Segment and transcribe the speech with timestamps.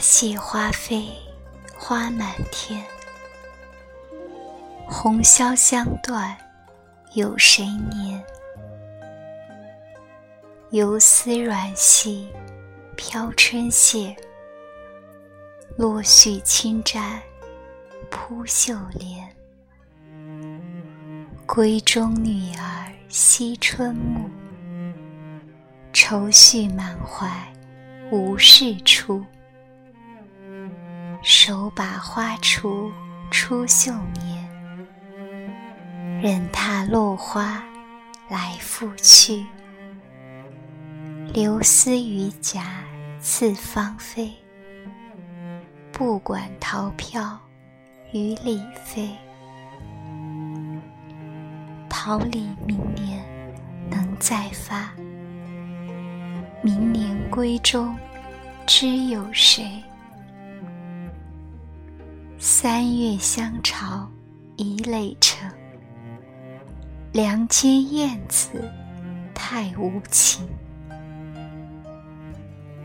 [0.00, 1.10] 谢花飞
[1.76, 2.82] 花满天，
[4.88, 6.34] 红绡香断
[7.12, 8.24] 有谁念？
[10.70, 12.30] 游丝软细
[12.96, 14.16] 飘春榭，
[15.76, 17.20] 落絮轻沾
[18.10, 19.28] 扑绣帘。
[21.46, 24.30] 闺中女儿惜春暮，
[25.92, 27.28] 愁绪满怀
[28.10, 29.22] 无事处。
[31.22, 32.90] 手把花锄
[33.30, 33.92] 出绣
[34.22, 34.48] 年，
[36.22, 37.62] 任它落花
[38.28, 39.44] 来复去。
[41.34, 42.82] 流丝于甲
[43.20, 44.32] 自芳菲，
[45.92, 47.38] 不管桃飘
[48.12, 49.10] 与李飞。
[51.90, 53.22] 桃李明年
[53.90, 54.90] 能再发，
[56.62, 57.94] 明年闺中
[58.66, 59.82] 知有谁？
[62.42, 64.10] 三月香巢
[64.56, 65.46] 一垒成，
[67.12, 68.66] 梁间燕子
[69.34, 70.48] 太无情。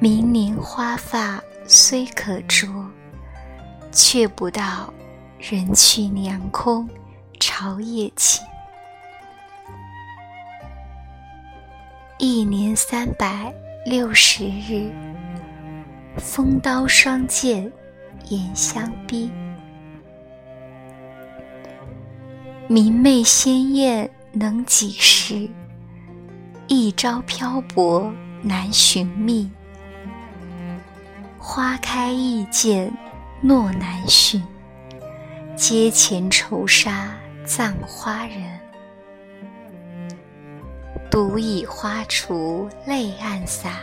[0.00, 2.68] 明年花发虽可捉，
[3.92, 4.92] 却不到
[5.38, 6.88] 人去娘空
[7.38, 8.44] 朝夜寝。
[12.18, 14.90] 一年三百六十日，
[16.18, 17.70] 风刀霜剑。
[18.28, 19.30] 眼相逼，
[22.68, 25.48] 明媚鲜艳能几时？
[26.66, 29.48] 一朝漂泊难寻觅。
[31.38, 32.92] 花开易见
[33.40, 34.42] 诺难寻，
[35.54, 38.58] 阶前愁杀葬花人。
[41.08, 43.78] 独倚花锄泪暗洒，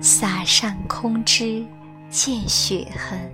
[0.00, 1.62] 洒上空枝。
[2.16, 3.30] 见血痕，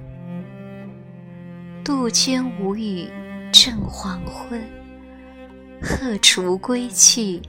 [1.84, 3.08] 杜鹃无语
[3.52, 4.60] 正黄昏。
[5.80, 7.40] 鹤雏归去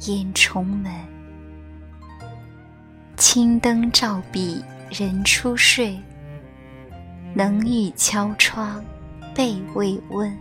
[0.00, 0.92] 掩重门，
[3.16, 5.98] 青灯照壁人初睡。
[7.32, 8.84] 能遇敲窗
[9.34, 10.38] 被未温，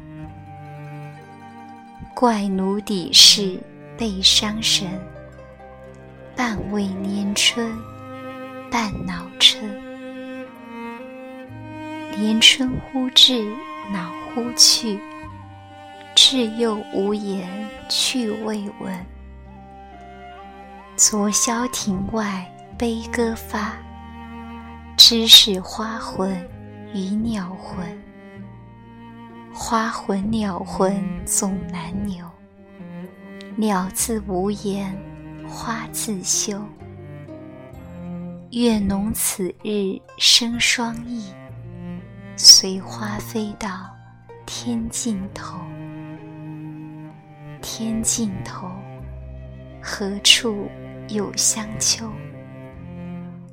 [2.14, 3.58] 怪奴底事
[3.98, 4.90] 被伤神。
[6.36, 7.72] 半为年春，
[8.70, 9.93] 半恼春。
[12.18, 13.44] 连春忽至，
[13.92, 15.00] 恼忽去。
[16.16, 17.50] 至又无言，
[17.90, 19.06] 去未闻。
[20.96, 22.48] 昨宵庭外
[22.78, 23.74] 悲歌发，
[24.96, 26.48] 知是花魂
[26.94, 27.86] 与鸟魂。
[29.52, 32.26] 花魂鸟魂总难留，
[33.56, 34.96] 鸟自无言，
[35.48, 36.62] 花自休。
[38.52, 41.34] 愿侬此日生双翼。
[42.36, 43.70] 随花飞到
[44.46, 45.60] 天尽头，
[47.62, 48.68] 天尽头
[49.82, 50.68] 何处
[51.10, 52.10] 有香丘？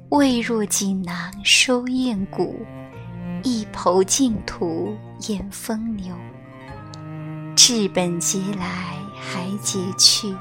[0.08, 1.14] 未若锦囊
[1.44, 2.64] 收艳骨，
[3.44, 4.96] 一抔净土
[5.28, 6.16] 掩风流。
[7.54, 10.34] 治本节来还节去，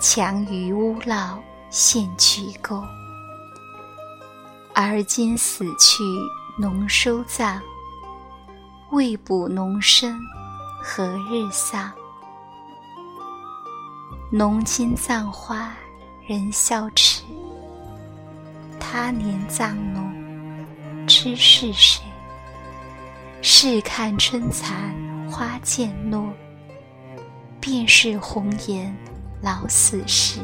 [0.00, 1.14] 强于屋漏
[1.68, 2.82] 陷渠沟。
[4.74, 6.02] 而今死去。
[6.56, 7.60] 农收葬，
[8.92, 10.16] 未卜农生
[10.80, 11.90] 何日丧？
[14.30, 15.74] 农今葬花
[16.28, 17.24] 人笑痴，
[18.78, 20.08] 他年葬农
[21.08, 22.04] 知是谁？
[23.42, 24.94] 试看春残
[25.28, 26.32] 花渐落，
[27.58, 28.96] 便是红颜
[29.42, 30.38] 老死时。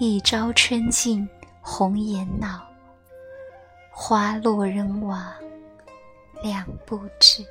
[0.00, 1.28] 一朝春尽
[1.60, 2.73] 红颜老。
[3.96, 5.32] 花落人亡，
[6.42, 7.46] 两不知。